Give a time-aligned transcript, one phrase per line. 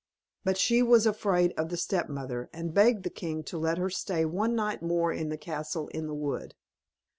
[0.43, 4.25] But she was afraid of the stepmother, and begged the king to let her stay
[4.25, 6.55] one night more in the castle in the wood.